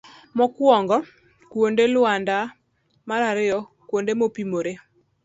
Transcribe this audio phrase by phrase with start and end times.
[0.37, 0.97] mokuongo.
[1.51, 2.37] kuonde luanda.
[3.07, 4.73] mar ariyo kuonde mopimore.